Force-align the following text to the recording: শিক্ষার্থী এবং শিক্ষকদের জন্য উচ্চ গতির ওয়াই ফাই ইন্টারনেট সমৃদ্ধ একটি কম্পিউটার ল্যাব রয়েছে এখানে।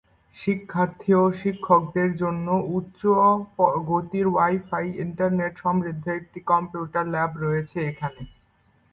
শিক্ষার্থী 0.37 1.09
এবং 1.13 1.29
শিক্ষকদের 1.41 2.09
জন্য 2.21 2.47
উচ্চ 2.71 3.01
গতির 3.89 4.27
ওয়াই 4.29 4.55
ফাই 4.67 4.85
ইন্টারনেট 5.05 5.53
সমৃদ্ধ 5.63 6.05
একটি 6.19 6.39
কম্পিউটার 6.51 7.05
ল্যাব 7.13 7.31
রয়েছে 7.43 7.77
এখানে। 7.91 8.21